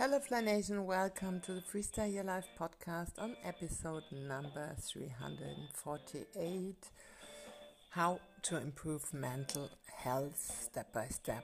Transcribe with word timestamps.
Hello, 0.00 0.20
Fly. 0.20 0.62
Welcome 0.70 1.40
to 1.40 1.54
the 1.54 1.60
Freestyle 1.60 2.14
Your 2.14 2.22
Life 2.22 2.46
podcast 2.56 3.18
on 3.18 3.34
episode 3.44 4.04
number 4.12 4.76
348 4.80 6.76
How 7.90 8.20
to 8.42 8.58
Improve 8.58 9.12
Mental 9.12 9.68
Health 9.92 10.36
Step 10.62 10.92
by 10.92 11.08
Step. 11.08 11.42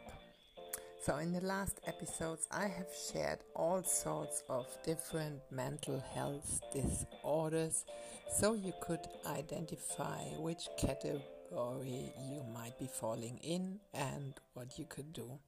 So, 1.02 1.16
in 1.16 1.32
the 1.32 1.40
last 1.40 1.80
episodes, 1.88 2.46
I 2.52 2.68
have 2.68 2.86
shared 3.12 3.40
all 3.56 3.82
sorts 3.82 4.44
of 4.48 4.68
different 4.84 5.40
mental 5.50 5.98
health 6.14 6.60
disorders 6.72 7.84
so 8.32 8.54
you 8.54 8.72
could 8.80 9.04
identify 9.26 10.22
which 10.38 10.68
category 10.78 12.12
you 12.30 12.44
might 12.54 12.78
be 12.78 12.86
falling 12.86 13.40
in 13.42 13.80
and 13.92 14.34
what 14.52 14.78
you 14.78 14.84
could 14.84 15.12
do. 15.12 15.40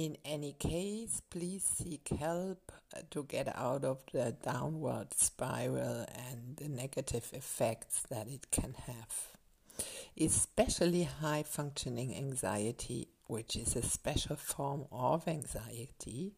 In 0.00 0.16
any 0.24 0.52
case, 0.52 1.20
please 1.28 1.62
seek 1.62 2.08
help 2.18 2.72
uh, 2.96 3.00
to 3.10 3.22
get 3.24 3.54
out 3.54 3.84
of 3.84 3.98
the 4.14 4.34
downward 4.42 5.12
spiral 5.12 6.06
and 6.08 6.56
the 6.56 6.70
negative 6.70 7.28
effects 7.34 8.04
that 8.08 8.26
it 8.26 8.50
can 8.50 8.72
have. 8.86 9.36
Especially 10.18 11.02
high 11.02 11.42
functioning 11.42 12.16
anxiety, 12.16 13.08
which 13.26 13.56
is 13.56 13.76
a 13.76 13.82
special 13.82 14.36
form 14.36 14.86
of 14.90 15.28
anxiety, 15.28 16.32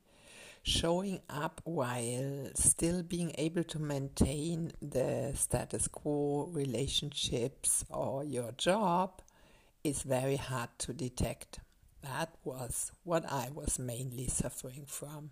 showing 0.64 1.20
up 1.30 1.60
while 1.62 2.48
still 2.54 3.04
being 3.04 3.32
able 3.38 3.62
to 3.62 3.78
maintain 3.78 4.72
the 4.82 5.34
status 5.36 5.86
quo 5.86 6.50
relationships 6.52 7.84
or 7.90 8.24
your 8.24 8.50
job 8.56 9.22
is 9.84 10.02
very 10.02 10.34
hard 10.34 10.70
to 10.78 10.92
detect. 10.92 11.60
That 12.02 12.34
was 12.44 12.92
what 13.04 13.24
I 13.30 13.48
was 13.54 13.78
mainly 13.78 14.26
suffering 14.26 14.84
from. 14.86 15.30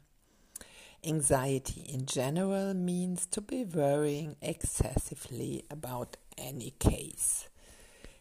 Anxiety 1.05 1.81
in 1.89 2.07
general 2.07 2.75
means 2.75 3.27
to 3.27 3.41
be 3.41 3.65
worrying 3.65 4.37
excessively 4.43 5.65
about 5.71 6.17
any 6.37 6.75
case. 6.79 7.49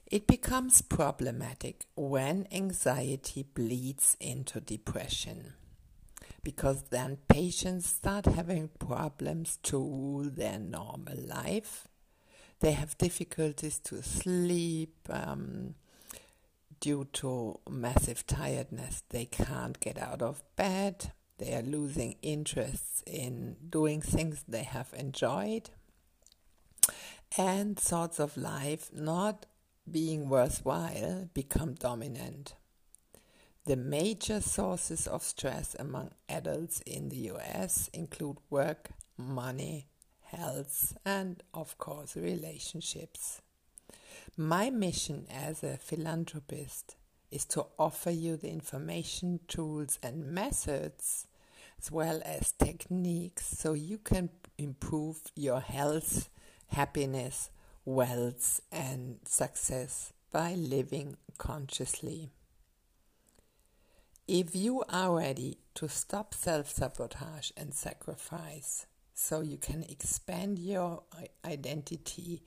It 0.09 0.25
becomes 0.25 0.81
problematic 0.81 1.85
when 1.95 2.47
anxiety 2.51 3.43
bleeds 3.43 4.17
into 4.19 4.59
depression 4.59 5.53
because 6.41 6.83
then 6.89 7.17
patients 7.27 7.87
start 7.87 8.25
having 8.25 8.69
problems 8.79 9.57
to 9.63 9.77
rule 9.77 10.29
their 10.29 10.57
normal 10.57 11.17
life. 11.17 11.87
They 12.59 12.71
have 12.71 12.97
difficulties 12.97 13.79
to 13.79 14.01
sleep. 14.01 14.95
Um, 15.09 15.75
due 16.79 17.05
to 17.13 17.59
massive 17.69 18.25
tiredness. 18.25 19.03
They 19.09 19.25
can't 19.25 19.79
get 19.79 19.97
out 19.97 20.21
of 20.21 20.43
bed. 20.55 21.11
They 21.37 21.53
are 21.53 21.61
losing 21.61 22.15
interest 22.21 23.03
in 23.07 23.55
doing 23.69 24.01
things 24.01 24.43
they 24.47 24.63
have 24.63 24.93
enjoyed. 24.97 25.69
And 27.37 27.77
thoughts 27.77 28.19
of 28.19 28.37
life 28.37 28.89
not 28.93 29.45
being 29.89 30.29
worthwhile 30.29 31.29
become 31.33 31.73
dominant. 31.75 32.55
The 33.65 33.75
major 33.75 34.41
sources 34.41 35.05
of 35.07 35.23
stress 35.23 35.75
among 35.77 36.11
adults 36.27 36.81
in 36.85 37.09
the 37.09 37.31
US 37.33 37.89
include 37.93 38.37
work, 38.49 38.89
money, 39.17 39.87
health, 40.21 40.97
and 41.05 41.43
of 41.53 41.77
course 41.77 42.15
relationships. 42.15 43.41
My 44.41 44.69
mission 44.69 45.27
as 45.29 45.63
a 45.63 45.75
philanthropist 45.75 46.95
is 47.29 47.43
to 47.47 47.65
offer 47.77 48.09
you 48.09 48.37
the 48.37 48.47
information, 48.49 49.41
tools, 49.49 49.99
and 50.01 50.27
methods, 50.27 51.27
as 51.77 51.91
well 51.91 52.21
as 52.23 52.53
techniques, 52.53 53.45
so 53.45 53.73
you 53.73 53.97
can 53.97 54.29
improve 54.57 55.19
your 55.35 55.59
health, 55.59 56.29
happiness, 56.67 57.49
wealth, 57.83 58.61
and 58.71 59.17
success 59.25 60.13
by 60.31 60.53
living 60.53 61.17
consciously. 61.37 62.29
If 64.25 64.55
you 64.55 64.85
are 64.87 65.17
ready 65.17 65.57
to 65.75 65.89
stop 65.89 66.33
self 66.33 66.69
sabotage 66.69 67.51
and 67.57 67.73
sacrifice 67.73 68.85
so 69.13 69.41
you 69.41 69.57
can 69.57 69.83
expand 69.83 70.59
your 70.59 71.03
identity 71.43 72.41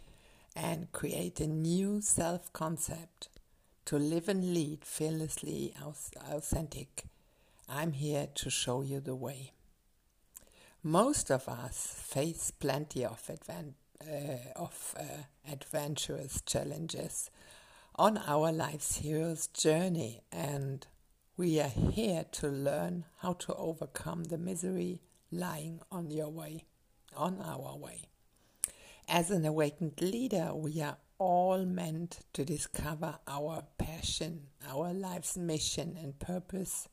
and 0.54 0.92
create 0.92 1.40
a 1.40 1.46
new 1.46 2.00
self 2.00 2.52
concept 2.52 3.28
to 3.84 3.98
live 3.98 4.28
and 4.28 4.54
lead 4.54 4.84
fearlessly 4.84 5.74
authentic. 5.82 7.04
I'm 7.68 7.92
here 7.92 8.28
to 8.34 8.50
show 8.50 8.82
you 8.82 9.00
the 9.00 9.14
way. 9.14 9.52
Most 10.82 11.30
of 11.30 11.48
us 11.48 11.86
face 11.86 12.50
plenty 12.50 13.04
of, 13.04 13.22
advan- 13.28 13.74
uh, 14.00 14.52
of 14.56 14.94
uh, 14.98 15.24
adventurous 15.50 16.42
challenges 16.42 17.30
on 17.94 18.18
our 18.18 18.50
life's 18.52 18.96
hero's 18.96 19.46
journey, 19.48 20.22
and 20.32 20.86
we 21.36 21.60
are 21.60 21.68
here 21.68 22.24
to 22.32 22.48
learn 22.48 23.04
how 23.18 23.34
to 23.34 23.54
overcome 23.54 24.24
the 24.24 24.38
misery 24.38 25.02
lying 25.30 25.80
on 25.90 26.10
your 26.10 26.28
way, 26.28 26.64
on 27.16 27.40
our 27.40 27.76
way. 27.76 28.11
As 29.14 29.30
an 29.30 29.44
awakened 29.44 30.00
leader, 30.00 30.54
we 30.54 30.80
are 30.80 30.96
all 31.18 31.66
meant 31.66 32.20
to 32.32 32.46
discover 32.46 33.18
our 33.28 33.62
passion, 33.76 34.46
our 34.66 34.94
life's 34.94 35.36
mission 35.36 35.98
and 36.02 36.18
purpose, 36.18 36.88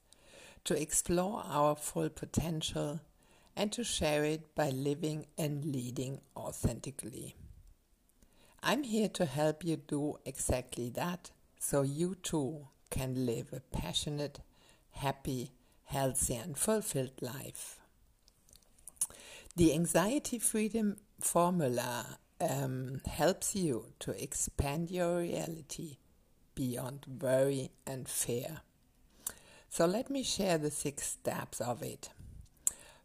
to 0.65 0.79
explore 0.79 1.41
our 1.45 1.77
full 1.77 2.09
potential, 2.09 2.99
and 3.55 3.71
to 3.71 3.85
share 3.85 4.25
it 4.25 4.53
by 4.53 4.69
living 4.69 5.27
and 5.37 5.63
leading 5.63 6.19
authentically. 6.35 7.37
I'm 8.61 8.83
here 8.83 9.07
to 9.07 9.23
help 9.23 9.63
you 9.63 9.77
do 9.77 10.17
exactly 10.25 10.89
that 10.89 11.31
so 11.57 11.83
you 11.83 12.15
too 12.15 12.67
can 12.89 13.25
live 13.25 13.53
a 13.53 13.61
passionate, 13.61 14.41
happy, 14.91 15.53
healthy, 15.85 16.35
and 16.35 16.57
fulfilled 16.57 17.21
life. 17.21 17.78
The 19.59 19.73
Anxiety 19.73 20.39
Freedom 20.39 20.95
formula 21.19 22.19
um, 22.39 23.01
helps 23.05 23.57
you 23.57 23.87
to 23.99 24.11
expand 24.11 24.89
your 24.89 25.19
reality 25.19 25.97
beyond 26.55 27.05
worry 27.21 27.71
and 27.85 28.07
fear. 28.07 28.61
So, 29.67 29.85
let 29.85 30.09
me 30.09 30.23
share 30.23 30.57
the 30.57 30.71
six 30.71 31.07
steps 31.07 31.59
of 31.59 31.83
it. 31.83 32.09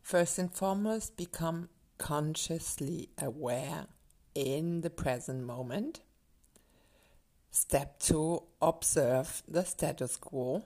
First 0.01 0.39
and 0.39 0.55
foremost, 0.55 1.17
become 1.17 1.71
consciously 1.99 3.09
aware 3.21 3.87
in 4.37 4.83
the 4.83 4.91
present 4.91 5.43
moment. 5.43 6.03
Step 7.51 7.99
two, 7.99 8.45
observe 8.63 9.43
the 9.49 9.65
status 9.65 10.17
quo. 10.17 10.63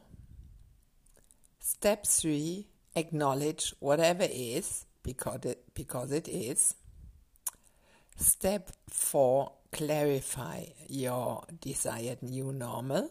Step 1.58 2.06
three, 2.06 2.66
acknowledge 2.94 3.72
whatever 3.80 4.26
is 4.30 4.84
because 5.08 5.44
it, 5.46 5.64
because 5.72 6.12
it 6.12 6.28
is. 6.28 6.74
Step 8.14 8.70
4 8.90 9.52
Clarify 9.72 10.64
your 10.88 11.44
desired 11.60 12.22
new 12.22 12.52
normal. 12.52 13.10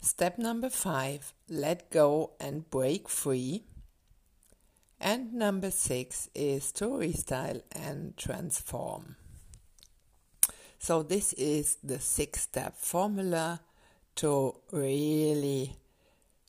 Step 0.00 0.38
number 0.38 0.68
5 0.68 1.32
Let 1.48 1.90
go 1.90 2.32
and 2.40 2.68
break 2.70 3.08
free. 3.08 3.62
And 5.00 5.32
number 5.32 5.70
6 5.70 6.28
is 6.34 6.72
to 6.72 6.86
restyle 6.86 7.62
and 7.70 8.16
transform. 8.16 9.14
So, 10.80 11.04
this 11.04 11.32
is 11.34 11.76
the 11.84 12.00
six 12.00 12.40
step 12.40 12.76
formula 12.76 13.60
to 14.16 14.56
really 14.72 15.76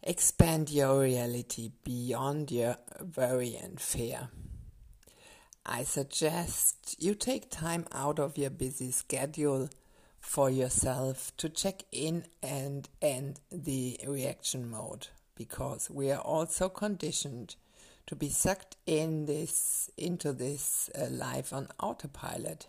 expand 0.04 0.70
your 0.70 1.00
reality 1.02 1.72
beyond 1.84 2.52
your 2.52 2.78
worry 3.16 3.56
and 3.56 3.80
fear. 3.80 4.30
I 5.66 5.84
suggest 5.84 7.02
you 7.02 7.16
take 7.16 7.50
time 7.50 7.86
out 7.94 8.20
of 8.20 8.38
your 8.38 8.50
busy 8.50 8.92
schedule 8.92 9.70
for 10.20 10.50
yourself 10.50 11.32
to 11.38 11.48
check 11.48 11.84
in 11.92 12.26
and 12.42 12.90
end 13.02 13.40
the 13.52 14.00
reaction 14.06 14.70
mode 14.70 15.08
because 15.36 15.90
we 15.90 16.12
are 16.12 16.22
also 16.22 16.68
conditioned 16.68 17.56
to 18.08 18.16
be 18.16 18.30
sucked 18.30 18.76
in 18.86 19.26
this 19.26 19.90
into 19.98 20.34
this 20.34 20.90
uh, 20.98 21.08
life 21.10 21.54
on 21.54 21.70
autopilot 21.80 22.68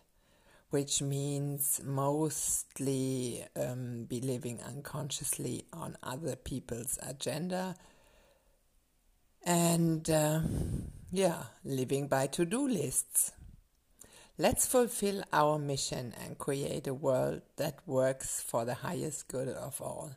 which 0.75 1.00
means 1.00 1.81
mostly 1.85 3.44
um, 3.55 4.06
be 4.09 4.21
living 4.21 4.59
unconsciously 4.61 5.65
on 5.73 5.97
other 6.03 6.35
people's 6.35 6.99
agenda 7.00 7.76
and 9.44 10.11
uh, 10.11 10.41
yeah, 11.12 11.44
living 11.65 12.09
by 12.09 12.26
to 12.26 12.44
do 12.44 12.67
lists. 12.67 13.31
Let's 14.37 14.67
fulfill 14.67 15.23
our 15.32 15.61
mission 15.61 16.12
and 16.21 16.38
create 16.38 16.88
a 16.88 16.93
world 16.94 17.43
that 17.55 17.79
works 17.87 18.43
for 18.43 18.65
the 18.65 18.75
highest 18.75 19.29
good 19.29 19.47
of 19.47 19.81
all. 19.81 20.17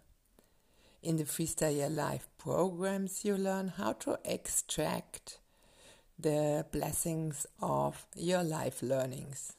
In 1.03 1.17
the 1.17 1.25
Freestyle 1.25 1.77
Your 1.77 1.89
Life 1.89 2.27
programs, 2.39 3.23
you 3.23 3.37
learn 3.37 3.67
how 3.77 3.93
to 3.93 4.17
extract 4.25 5.37
the 6.17 6.65
blessings 6.71 7.45
of 7.61 8.07
your 8.15 8.41
life 8.41 8.81
learnings. 8.81 9.53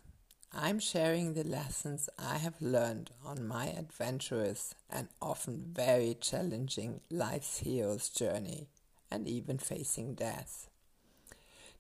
I'm 0.53 0.79
sharing 0.79 1.35
the 1.35 1.45
lessons 1.45 2.09
I 2.19 2.39
have 2.39 2.61
learned 2.63 3.11
on 3.25 3.47
my 3.47 3.67
adventurous 3.67 4.75
and 4.89 5.09
often 5.21 5.73
very 5.75 6.17
challenging 6.19 7.01
life's 7.11 7.59
hero's 7.59 8.09
journey 8.09 8.69
and 9.11 9.29
even 9.29 9.59
facing 9.59 10.15
death. 10.15 10.71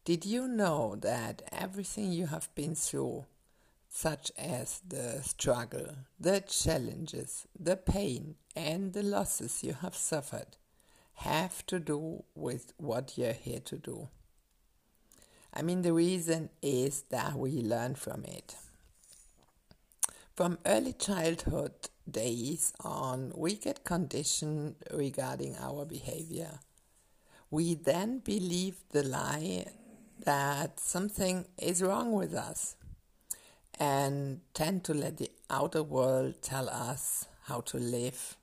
Did 0.04 0.26
you 0.26 0.46
know 0.46 0.96
that 1.00 1.42
everything 1.50 2.12
you 2.12 2.26
have 2.26 2.54
been 2.54 2.74
through, 2.74 3.24
such 3.88 4.30
as 4.36 4.82
the 4.86 5.22
struggle, 5.22 5.96
the 6.20 6.40
challenges, 6.40 7.46
the 7.58 7.76
pain, 7.76 8.34
and 8.54 8.92
the 8.92 9.02
losses 9.02 9.64
you 9.64 9.72
have 9.72 9.96
suffered, 9.96 10.58
have 11.14 11.64
to 11.66 11.80
do 11.80 12.22
with 12.34 12.74
what 12.76 13.16
you're 13.16 13.32
here 13.32 13.60
to 13.60 13.76
do? 13.76 14.08
I 15.58 15.62
mean, 15.62 15.82
the 15.82 15.92
reason 15.92 16.50
is 16.62 17.02
that 17.10 17.34
we 17.34 17.50
learn 17.50 17.96
from 17.96 18.24
it. 18.24 18.54
From 20.36 20.56
early 20.64 20.92
childhood 20.92 21.72
days 22.08 22.72
on, 22.78 23.32
we 23.34 23.56
get 23.56 23.82
conditioned 23.82 24.76
regarding 24.92 25.56
our 25.56 25.84
behavior. 25.84 26.60
We 27.50 27.74
then 27.74 28.20
believe 28.20 28.76
the 28.92 29.02
lie 29.02 29.66
that 30.24 30.78
something 30.78 31.46
is 31.60 31.82
wrong 31.82 32.12
with 32.12 32.34
us 32.34 32.76
and 33.80 34.42
tend 34.54 34.84
to 34.84 34.94
let 34.94 35.16
the 35.16 35.32
outer 35.50 35.82
world 35.82 36.40
tell 36.40 36.68
us 36.68 37.26
how 37.46 37.62
to 37.62 37.78
live, 37.78 38.36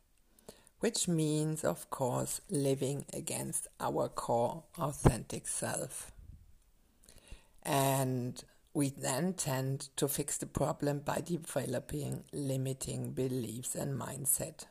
which 0.81 1.07
means, 1.07 1.63
of 1.63 1.89
course, 1.89 2.41
living 2.49 3.05
against 3.13 3.69
our 3.79 4.09
core 4.09 4.63
authentic 4.77 5.47
self. 5.47 6.11
And 7.65 8.43
we 8.73 8.89
then 8.89 9.33
tend 9.33 9.89
to 9.97 10.07
fix 10.07 10.37
the 10.37 10.45
problem 10.45 10.99
by 10.99 11.21
developing 11.25 12.23
limiting 12.31 13.11
beliefs 13.11 13.75
and 13.75 13.99
mindset. 13.99 14.65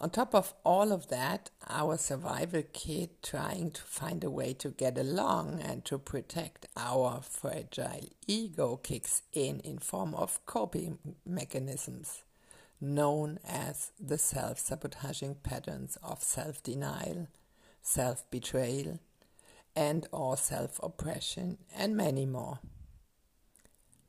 On 0.00 0.10
top 0.10 0.32
of 0.34 0.54
all 0.64 0.92
of 0.92 1.08
that, 1.08 1.50
our 1.68 1.96
survival 1.96 2.62
kit 2.72 3.20
trying 3.22 3.72
to 3.72 3.82
find 3.82 4.22
a 4.22 4.30
way 4.30 4.52
to 4.54 4.68
get 4.68 4.96
along 4.96 5.60
and 5.60 5.84
to 5.86 5.98
protect 5.98 6.66
our 6.76 7.20
fragile 7.20 8.08
ego 8.28 8.76
kicks 8.76 9.22
in 9.32 9.58
in 9.60 9.78
form 9.78 10.14
of 10.14 10.44
coping 10.46 10.98
mechanisms 11.26 12.22
known 12.80 13.38
as 13.44 13.90
the 13.98 14.18
self-sabotaging 14.18 15.36
patterns 15.42 15.98
of 16.02 16.22
self-denial, 16.22 17.26
self-betrayal, 17.82 18.98
and 19.78 20.08
or 20.10 20.36
self-oppression 20.36 21.56
and 21.72 21.96
many 21.96 22.26
more. 22.26 22.58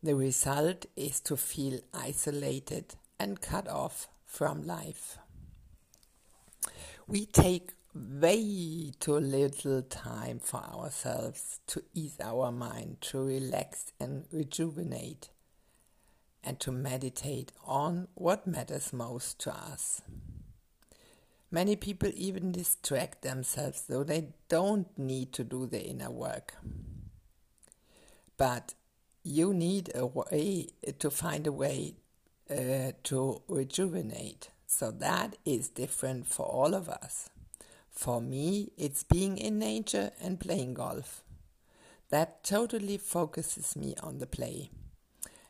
The 0.02 0.16
result 0.16 0.88
is 0.96 1.20
to 1.22 1.38
feel 1.38 1.80
isolated 1.94 2.96
and 3.20 3.40
cut 3.40 3.68
off 3.68 4.08
from 4.26 4.64
life. 4.64 5.20
We 7.06 7.28
take 7.28 7.74
way 7.94 8.94
too 9.00 9.20
little 9.20 9.84
time 9.84 10.40
for 10.40 10.58
ourselves 10.58 11.60
to 11.68 11.84
ease 11.94 12.18
our 12.20 12.52
mind, 12.52 13.02
to 13.02 13.24
relax 13.24 13.92
and 14.00 14.26
rejuvenate, 14.32 15.30
and 16.44 16.60
to 16.62 16.72
meditate 16.72 17.52
on 17.64 18.08
what 18.16 18.48
matters 18.48 18.92
most 18.92 19.40
to 19.42 19.54
us. 19.54 20.02
Many 21.52 21.76
people 21.76 22.12
even 22.16 22.52
distract 22.52 23.24
themselves 23.24 23.84
so 23.88 24.04
they 24.04 24.28
don't 24.50 24.88
need 24.98 25.34
to 25.34 25.44
do 25.44 25.66
the 25.66 25.82
inner 25.82 26.12
work. 26.12 26.54
But 28.38 28.76
you 29.24 29.54
need 29.54 29.92
a 29.96 30.06
way 30.06 30.68
to 31.00 31.10
find 31.10 31.48
a 31.48 31.52
way 31.52 31.96
uh, 32.50 32.92
to 33.04 33.42
rejuvenate. 33.48 34.50
So 34.68 34.92
that 34.92 35.38
is 35.46 35.70
different 35.70 36.28
for 36.28 36.46
all 36.46 36.76
of 36.76 36.88
us. 36.88 37.30
For 37.90 38.22
me, 38.22 38.72
it's 38.78 39.04
being 39.04 39.38
in 39.38 39.60
nature 39.60 40.12
and 40.22 40.40
playing 40.40 40.76
golf. 40.76 41.24
That 42.10 42.44
totally 42.44 42.98
focuses 42.98 43.76
me 43.76 43.96
on 44.02 44.20
the 44.20 44.28
play. 44.28 44.70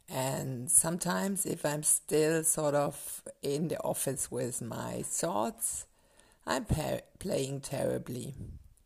And 0.10 0.72
sometimes, 0.72 1.46
if 1.46 1.64
I'm 1.64 1.84
still 1.84 2.44
sort 2.44 2.74
of 2.74 3.22
in 3.44 3.68
the 3.68 3.80
office 3.82 4.32
with 4.32 4.62
my 4.62 5.04
thoughts, 5.04 5.86
I'm 6.46 6.66
playing 7.20 7.62
terribly 7.62 8.36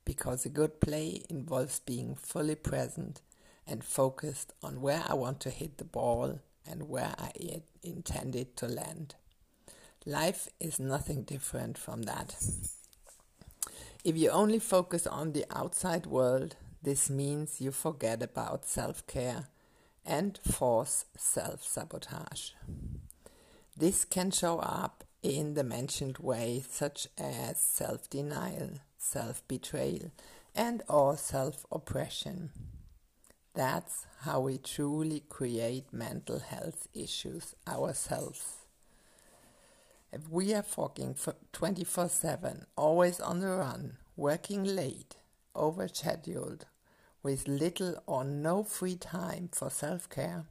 because 0.05 0.45
a 0.45 0.49
good 0.49 0.81
play 0.81 1.23
involves 1.29 1.79
being 1.79 2.15
fully 2.15 2.55
present 2.55 3.21
and 3.65 3.83
focused 3.83 4.53
on 4.61 4.81
where 4.81 5.03
I 5.07 5.13
want 5.13 5.39
to 5.41 5.49
hit 5.49 5.77
the 5.77 5.85
ball 5.85 6.39
and 6.69 6.89
where 6.89 7.13
I 7.17 7.31
intend 7.81 8.35
it 8.35 8.57
to 8.57 8.67
land. 8.67 9.15
Life 10.05 10.49
is 10.59 10.79
nothing 10.79 11.23
different 11.23 11.77
from 11.77 12.03
that. 12.03 12.35
If 14.03 14.17
you 14.17 14.29
only 14.29 14.59
focus 14.59 15.07
on 15.07 15.31
the 15.31 15.45
outside 15.49 16.05
world, 16.05 16.57
this 16.81 17.09
means 17.09 17.61
you 17.61 17.71
forget 17.71 18.21
about 18.21 18.65
self 18.65 19.07
care 19.07 19.47
and 20.05 20.37
force 20.39 21.05
self 21.17 21.63
sabotage. 21.63 22.49
This 23.77 24.03
can 24.03 24.31
show 24.31 24.59
up 24.59 25.05
in 25.23 25.53
the 25.53 25.63
mentioned 25.63 26.17
way, 26.17 26.61
such 26.69 27.07
as 27.17 27.57
self-denial, 27.57 28.71
self-betrayal, 28.97 30.11
and 30.53 30.83
or 30.89 31.17
self-oppression. 31.17 32.51
That's 33.55 34.05
how 34.21 34.41
we 34.41 34.57
truly 34.57 35.23
create 35.29 35.93
mental 35.93 36.39
health 36.39 36.87
issues 36.93 37.55
ourselves. 37.67 38.57
If 40.11 40.29
we 40.29 40.53
are 40.53 40.61
fucking 40.61 41.15
24 41.53 42.09
7, 42.09 42.65
always 42.75 43.19
on 43.19 43.39
the 43.39 43.47
run, 43.47 43.97
working 44.17 44.63
late, 44.63 45.15
overscheduled, 45.55 46.63
with 47.23 47.47
little 47.47 47.95
or 48.05 48.25
no 48.25 48.63
free 48.63 48.97
time 48.97 49.49
for 49.53 49.69
self 49.69 50.09
care, 50.09 50.45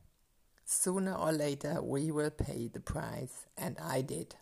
sooner 0.65 1.15
or 1.15 1.31
later 1.31 1.83
we 1.83 2.11
will 2.11 2.31
pay 2.31 2.69
the 2.73 2.81
price, 2.81 3.47
and 3.59 3.77
I 3.79 4.01
did. 4.01 4.35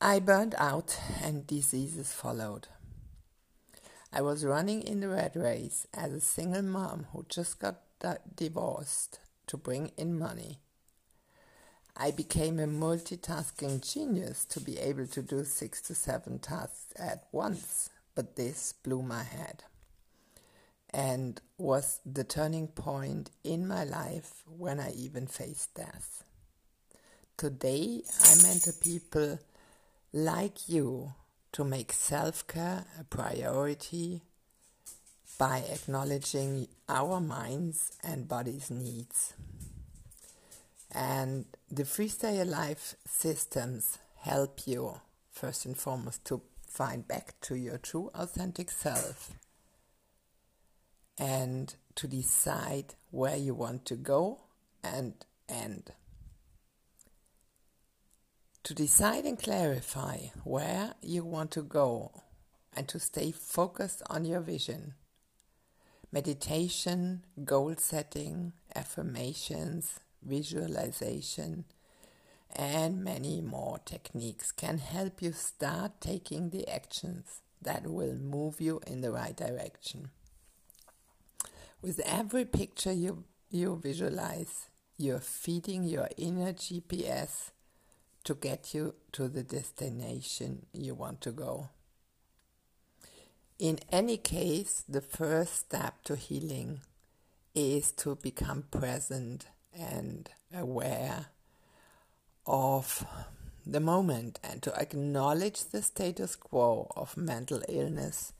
I 0.00 0.18
burned 0.18 0.54
out 0.58 1.00
and 1.22 1.46
diseases 1.46 2.12
followed. 2.12 2.68
I 4.12 4.20
was 4.20 4.44
running 4.44 4.82
in 4.82 5.00
the 5.00 5.08
red 5.08 5.34
race 5.34 5.86
as 5.94 6.12
a 6.12 6.20
single 6.20 6.62
mom 6.62 7.06
who 7.12 7.24
just 7.30 7.58
got 7.58 7.80
divorced 8.36 9.20
to 9.46 9.56
bring 9.56 9.92
in 9.96 10.18
money. 10.18 10.58
I 11.96 12.10
became 12.10 12.58
a 12.58 12.66
multitasking 12.66 13.90
genius 13.90 14.44
to 14.46 14.60
be 14.60 14.76
able 14.78 15.06
to 15.06 15.22
do 15.22 15.44
six 15.44 15.80
to 15.82 15.94
seven 15.94 16.40
tasks 16.40 16.92
at 16.96 17.24
once, 17.32 17.88
but 18.14 18.36
this 18.36 18.74
blew 18.74 19.00
my 19.00 19.22
head 19.22 19.64
and 20.90 21.40
was 21.56 22.00
the 22.04 22.24
turning 22.24 22.68
point 22.68 23.30
in 23.44 23.66
my 23.66 23.84
life 23.84 24.42
when 24.46 24.78
I 24.78 24.92
even 24.92 25.26
faced 25.26 25.74
death. 25.74 26.22
Today, 27.38 28.02
I 28.22 28.42
mentor 28.42 28.72
people 28.80 29.38
like 30.16 30.66
you 30.66 31.12
to 31.52 31.62
make 31.62 31.92
self 31.92 32.46
care 32.46 32.86
a 32.98 33.04
priority 33.04 34.22
by 35.38 35.58
acknowledging 35.70 36.68
our 36.88 37.20
minds 37.20 37.92
and 38.02 38.26
body's 38.26 38.70
needs. 38.70 39.34
And 40.90 41.44
the 41.70 41.82
Freestyle 41.82 42.48
Life 42.48 42.94
systems 43.06 43.98
help 44.20 44.66
you, 44.66 45.02
first 45.30 45.66
and 45.66 45.76
foremost, 45.76 46.24
to 46.24 46.40
find 46.66 47.06
back 47.06 47.34
to 47.42 47.54
your 47.54 47.76
true 47.76 48.10
authentic 48.14 48.70
self 48.70 49.32
and 51.18 51.74
to 51.94 52.08
decide 52.08 52.94
where 53.10 53.36
you 53.36 53.54
want 53.54 53.84
to 53.84 53.96
go 53.96 54.40
and 54.82 55.12
end. 55.46 55.92
To 58.66 58.74
decide 58.74 59.26
and 59.26 59.40
clarify 59.40 60.30
where 60.42 60.94
you 61.00 61.24
want 61.24 61.52
to 61.52 61.62
go 61.62 62.10
and 62.76 62.88
to 62.88 62.98
stay 62.98 63.30
focused 63.30 64.02
on 64.10 64.24
your 64.24 64.40
vision. 64.40 64.94
Meditation, 66.10 67.22
goal 67.44 67.76
setting, 67.78 68.54
affirmations, 68.74 70.00
visualization, 70.20 71.64
and 72.56 73.04
many 73.04 73.40
more 73.40 73.78
techniques 73.84 74.50
can 74.50 74.78
help 74.78 75.22
you 75.22 75.30
start 75.30 76.00
taking 76.00 76.50
the 76.50 76.66
actions 76.66 77.42
that 77.62 77.86
will 77.86 78.16
move 78.16 78.60
you 78.60 78.80
in 78.84 79.00
the 79.00 79.12
right 79.12 79.36
direction. 79.36 80.10
With 81.80 82.00
every 82.04 82.44
picture 82.44 82.92
you, 82.92 83.22
you 83.48 83.78
visualize, 83.80 84.70
you're 84.98 85.20
feeding 85.20 85.84
your 85.84 86.08
inner 86.16 86.52
GPS 86.52 87.50
to 88.26 88.34
get 88.34 88.74
you 88.74 88.94
to 89.12 89.28
the 89.28 89.42
destination 89.42 90.66
you 90.72 90.94
want 90.94 91.20
to 91.22 91.30
go. 91.30 91.70
In 93.58 93.78
any 93.90 94.18
case, 94.18 94.84
the 94.88 95.00
first 95.00 95.54
step 95.54 96.02
to 96.04 96.16
healing 96.16 96.80
is 97.54 97.90
to 97.92 98.16
become 98.16 98.64
present 98.70 99.46
and 99.72 100.28
aware 100.54 101.26
of 102.46 103.06
the 103.64 103.80
moment 103.80 104.38
and 104.44 104.62
to 104.62 104.74
acknowledge 104.74 105.64
the 105.64 105.80
status 105.80 106.36
quo 106.36 106.92
of 106.96 107.16
mental 107.16 107.62
illness, 107.68 108.32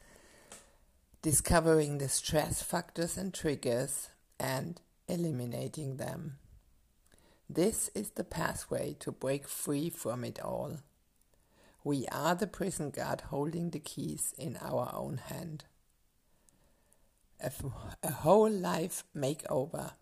discovering 1.22 1.98
the 1.98 2.08
stress 2.08 2.62
factors 2.62 3.16
and 3.16 3.32
triggers, 3.32 4.10
and 4.38 4.80
eliminating 5.08 5.96
them. 5.96 6.38
This 7.48 7.90
is 7.94 8.10
the 8.10 8.24
pathway 8.24 8.96
to 9.00 9.12
break 9.12 9.46
free 9.46 9.88
from 9.88 10.24
it 10.24 10.40
all. 10.40 10.78
We 11.84 12.06
are 12.10 12.34
the 12.34 12.48
prison 12.48 12.90
guard 12.90 13.20
holding 13.22 13.70
the 13.70 13.78
keys 13.78 14.34
in 14.36 14.56
our 14.60 14.90
own 14.92 15.18
hand. 15.18 15.64
A, 17.40 17.52
a 18.02 18.10
whole 18.10 18.50
life 18.50 19.04
makeover 19.16 19.92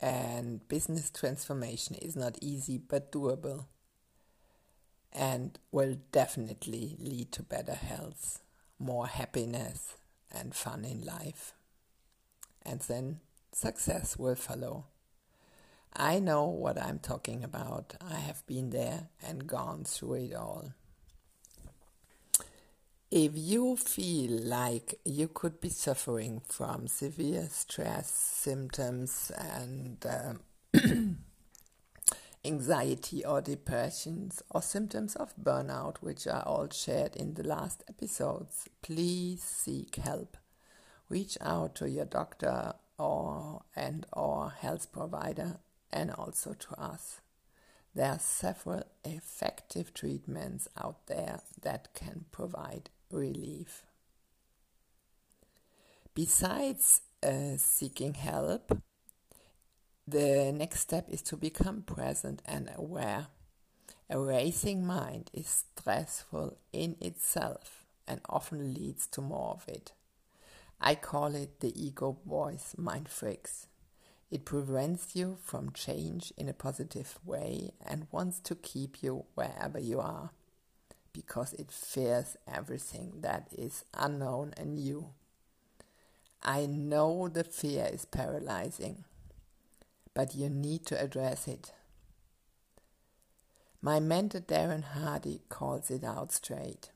and 0.00 0.66
business 0.68 1.10
transformation 1.10 1.96
is 1.96 2.16
not 2.16 2.38
easy 2.40 2.78
but 2.78 3.12
doable 3.12 3.66
and 5.12 5.58
will 5.72 5.96
definitely 6.12 6.96
lead 6.98 7.32
to 7.32 7.42
better 7.42 7.74
health, 7.74 8.40
more 8.78 9.06
happiness, 9.06 9.96
and 10.30 10.54
fun 10.54 10.84
in 10.84 11.02
life. 11.02 11.52
And 12.62 12.80
then 12.80 13.20
success 13.52 14.16
will 14.16 14.36
follow. 14.36 14.86
I 15.94 16.18
know 16.20 16.44
what 16.44 16.80
I'm 16.80 16.98
talking 16.98 17.42
about. 17.42 17.94
I 18.00 18.16
have 18.16 18.46
been 18.46 18.70
there 18.70 19.08
and 19.26 19.46
gone 19.46 19.84
through 19.84 20.14
it 20.14 20.34
all. 20.34 20.72
If 23.10 23.32
you 23.34 23.76
feel 23.76 24.38
like 24.42 25.00
you 25.04 25.28
could 25.28 25.60
be 25.60 25.70
suffering 25.70 26.42
from 26.46 26.86
severe 26.88 27.48
stress 27.50 28.10
symptoms 28.10 29.32
and 29.34 30.04
um, 30.74 31.20
anxiety 32.44 33.24
or 33.24 33.40
depressions 33.40 34.42
or 34.50 34.60
symptoms 34.60 35.16
of 35.16 35.34
burnout, 35.36 35.96
which 36.00 36.26
are 36.26 36.42
all 36.42 36.68
shared 36.70 37.16
in 37.16 37.32
the 37.32 37.44
last 37.44 37.82
episodes, 37.88 38.68
please 38.82 39.42
seek 39.42 39.96
help. 39.96 40.36
Reach 41.08 41.38
out 41.40 41.74
to 41.76 41.88
your 41.88 42.04
doctor 42.04 42.74
or 42.98 43.62
and 43.74 44.04
or 44.12 44.50
health 44.50 44.92
provider 44.92 45.60
and 45.92 46.10
also 46.10 46.54
to 46.54 46.80
us. 46.80 47.20
There 47.94 48.10
are 48.10 48.18
several 48.18 48.84
effective 49.04 49.92
treatments 49.94 50.68
out 50.76 51.06
there 51.06 51.40
that 51.62 51.94
can 51.94 52.26
provide 52.30 52.90
relief. 53.10 53.82
Besides 56.14 57.02
uh, 57.22 57.56
seeking 57.56 58.14
help, 58.14 58.80
the 60.06 60.52
next 60.52 60.80
step 60.80 61.06
is 61.08 61.22
to 61.22 61.36
become 61.36 61.82
present 61.82 62.42
and 62.46 62.70
aware. 62.76 63.26
A 64.10 64.18
racing 64.18 64.86
mind 64.86 65.30
is 65.34 65.64
stressful 65.76 66.56
in 66.72 66.96
itself 67.00 67.84
and 68.06 68.20
often 68.28 68.72
leads 68.72 69.06
to 69.08 69.20
more 69.20 69.50
of 69.52 69.68
it. 69.68 69.92
I 70.80 70.94
call 70.94 71.34
it 71.34 71.60
the 71.60 71.72
ego 71.78 72.16
voice 72.24 72.74
mind 72.78 73.08
freaks. 73.08 73.66
It 74.30 74.44
prevents 74.44 75.16
you 75.16 75.38
from 75.42 75.72
change 75.72 76.32
in 76.36 76.48
a 76.48 76.52
positive 76.52 77.18
way 77.24 77.72
and 77.84 78.08
wants 78.10 78.40
to 78.40 78.54
keep 78.54 79.02
you 79.02 79.24
wherever 79.34 79.78
you 79.78 80.00
are 80.00 80.30
because 81.12 81.54
it 81.54 81.72
fears 81.72 82.36
everything 82.46 83.20
that 83.22 83.48
is 83.56 83.84
unknown 83.94 84.52
and 84.56 84.74
new. 84.74 85.10
I 86.42 86.66
know 86.66 87.28
the 87.28 87.44
fear 87.44 87.88
is 87.90 88.04
paralyzing 88.04 89.04
but 90.18 90.34
you 90.34 90.50
need 90.50 90.84
to 90.84 91.00
address 91.00 91.46
it. 91.46 91.72
My 93.80 94.00
mentor 94.00 94.40
Darren 94.40 94.82
Hardy 94.82 95.42
calls 95.48 95.92
it 95.92 96.02
out 96.02 96.32
straight. 96.32 96.90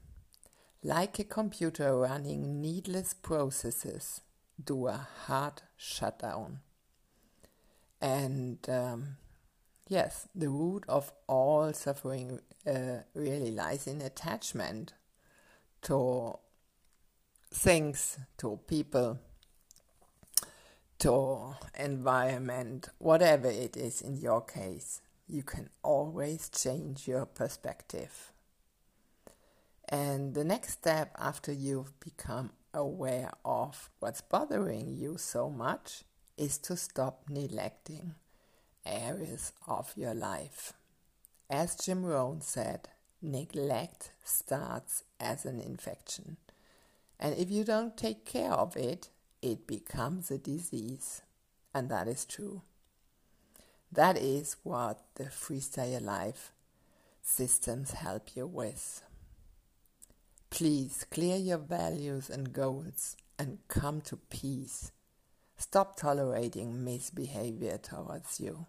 Like 0.82 1.20
a 1.20 1.24
computer 1.24 1.96
running 1.96 2.60
needless 2.60 3.14
processes, 3.14 4.22
do 4.62 4.88
a 4.88 5.06
hard 5.26 5.62
shutdown. 5.76 6.62
And 8.02 8.58
um, 8.68 9.16
yes, 9.88 10.28
the 10.34 10.48
root 10.48 10.84
of 10.88 11.12
all 11.28 11.72
suffering 11.72 12.40
uh, 12.66 13.04
really 13.14 13.52
lies 13.52 13.86
in 13.86 14.02
attachment 14.02 14.94
to 15.82 16.36
things, 17.54 18.18
to 18.38 18.58
people, 18.66 19.20
to 20.98 21.54
environment, 21.78 22.88
whatever 22.98 23.48
it 23.48 23.76
is 23.76 24.00
in 24.00 24.16
your 24.16 24.40
case, 24.40 25.00
you 25.28 25.44
can 25.44 25.70
always 25.84 26.48
change 26.48 27.06
your 27.06 27.24
perspective. 27.24 28.32
And 29.88 30.34
the 30.34 30.44
next 30.44 30.72
step 30.72 31.14
after 31.16 31.52
you've 31.52 31.98
become 32.00 32.50
aware 32.74 33.30
of 33.44 33.90
what's 34.00 34.22
bothering 34.22 34.96
you 34.96 35.18
so 35.18 35.48
much 35.48 36.02
is 36.36 36.58
to 36.58 36.76
stop 36.76 37.24
neglecting 37.28 38.14
areas 38.84 39.52
of 39.66 39.92
your 39.96 40.14
life. 40.14 40.72
As 41.48 41.76
Jim 41.76 42.04
Rohn 42.04 42.40
said, 42.40 42.88
neglect 43.20 44.12
starts 44.24 45.04
as 45.20 45.44
an 45.44 45.60
infection. 45.60 46.38
And 47.20 47.36
if 47.36 47.50
you 47.50 47.64
don't 47.64 47.96
take 47.96 48.24
care 48.24 48.52
of 48.52 48.76
it, 48.76 49.10
it 49.40 49.66
becomes 49.66 50.30
a 50.30 50.38
disease. 50.38 51.22
And 51.74 51.88
that 51.88 52.08
is 52.08 52.24
true. 52.24 52.62
That 53.90 54.16
is 54.16 54.56
what 54.62 55.00
the 55.16 55.24
Freestyle 55.24 56.00
Life 56.02 56.52
systems 57.22 57.92
help 57.92 58.34
you 58.34 58.46
with. 58.46 59.02
Please 60.50 61.06
clear 61.10 61.36
your 61.36 61.58
values 61.58 62.28
and 62.28 62.52
goals 62.52 63.16
and 63.38 63.58
come 63.68 64.00
to 64.02 64.16
peace. 64.16 64.92
Stop 65.62 65.94
tolerating 65.96 66.84
misbehavior 66.84 67.78
towards 67.78 68.40
you. 68.40 68.66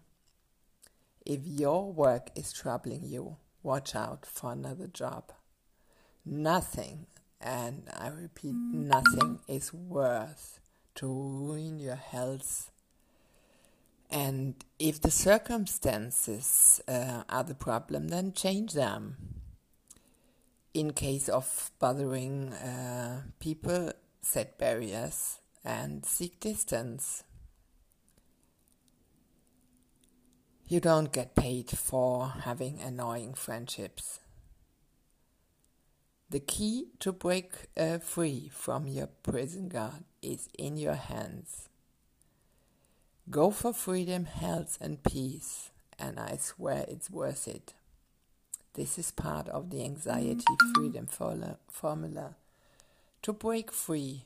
If 1.26 1.40
your 1.44 1.92
work 1.92 2.30
is 2.36 2.52
troubling 2.52 3.02
you, 3.02 3.36
watch 3.64 3.96
out 3.96 4.24
for 4.24 4.52
another 4.52 4.86
job. 4.86 5.32
Nothing, 6.24 7.06
and 7.40 7.90
I 7.92 8.08
repeat, 8.08 8.54
nothing 8.54 9.40
is 9.48 9.74
worth 9.74 10.60
to 10.94 11.06
ruin 11.06 11.80
your 11.80 11.96
health. 11.96 12.70
And 14.08 14.54
if 14.78 15.00
the 15.00 15.10
circumstances 15.10 16.80
uh, 16.86 17.24
are 17.28 17.44
the 17.44 17.56
problem, 17.56 18.08
then 18.08 18.32
change 18.32 18.72
them. 18.72 19.16
In 20.72 20.92
case 20.92 21.28
of 21.28 21.72
bothering 21.80 22.52
uh, 22.52 23.22
people, 23.40 23.92
set 24.22 24.56
barriers 24.58 25.40
and 25.64 26.04
seek 26.04 26.40
distance. 26.40 27.24
You 30.66 30.80
don't 30.80 31.12
get 31.12 31.34
paid 31.34 31.70
for 31.70 32.28
having 32.28 32.80
annoying 32.80 33.34
friendships. 33.34 34.20
The 36.30 36.40
key 36.40 36.88
to 37.00 37.12
break 37.12 37.52
uh, 37.76 37.98
free 37.98 38.50
from 38.52 38.88
your 38.88 39.06
prison 39.06 39.68
guard 39.68 40.04
is 40.22 40.48
in 40.58 40.76
your 40.76 40.94
hands. 40.94 41.68
Go 43.30 43.50
for 43.50 43.72
freedom, 43.72 44.24
health, 44.24 44.76
and 44.80 45.02
peace, 45.02 45.70
and 45.98 46.18
I 46.18 46.36
swear 46.36 46.84
it's 46.88 47.10
worth 47.10 47.46
it. 47.46 47.72
This 48.74 48.98
is 48.98 49.12
part 49.12 49.48
of 49.48 49.70
the 49.70 49.84
anxiety 49.84 50.44
freedom 50.74 51.06
formula 51.06 52.34
to 53.22 53.32
break 53.32 53.70
free 53.70 54.24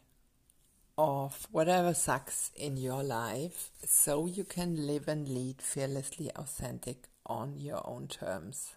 of 0.98 1.46
whatever 1.52 1.94
sucks 1.94 2.50
in 2.56 2.76
your 2.76 3.04
life 3.04 3.70
so 3.86 4.26
you 4.26 4.42
can 4.42 4.84
live 4.84 5.06
and 5.06 5.28
lead 5.28 5.62
fearlessly 5.62 6.28
authentic 6.34 7.08
on 7.24 7.56
your 7.56 7.80
own 7.88 8.08
terms. 8.08 8.74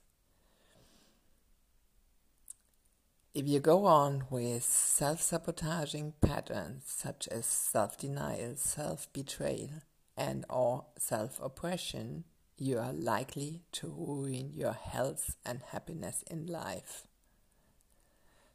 If 3.33 3.47
you 3.47 3.59
go 3.59 3.85
on 3.85 4.25
with 4.29 4.63
self 4.63 5.21
sabotaging 5.21 6.13
patterns 6.21 6.83
such 6.85 7.27
as 7.29 7.45
self 7.47 7.97
denial, 7.97 8.55
self 8.55 9.11
betrayal, 9.13 9.81
and 10.15 10.45
or 10.47 10.85
self 10.97 11.39
oppression, 11.41 12.25
you 12.57 12.77
are 12.77 12.93
likely 12.93 13.61
to 13.71 13.87
ruin 13.87 14.51
your 14.53 14.73
health 14.73 15.37
and 15.43 15.61
happiness 15.71 16.23
in 16.29 16.45
life. 16.45 17.07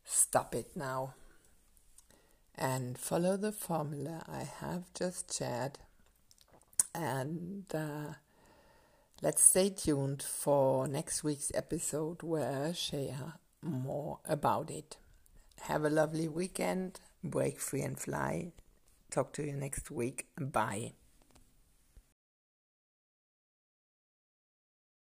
Stop 0.05 0.55
it 0.55 0.77
now 0.77 1.15
and 2.59 2.99
follow 2.99 3.37
the 3.37 3.53
formula 3.53 4.25
I 4.29 4.45
have 4.61 4.85
just 4.95 5.37
shared 5.37 5.79
and 6.95 7.65
uh, 7.75 8.15
Let's 9.23 9.43
stay 9.43 9.71
tuned 9.71 10.23
for 10.23 10.87
next 10.87 11.25
week's 11.25 11.51
episode 11.55 12.23
where 12.23 12.67
I 12.67 12.73
share 12.73 13.35
more 13.63 14.19
about 14.27 14.71
it. 14.71 14.99
Have 15.63 15.85
a 15.85 15.91
lovely 15.91 16.29
weekend. 16.29 17.01
Break 17.25 17.59
free 17.59 17.81
and 17.81 17.99
fly. 17.99 18.53
Talk 19.11 19.33
to 19.35 19.43
you 19.43 19.55
next 19.55 19.91
week. 19.91 20.27
Bye. 20.39 20.93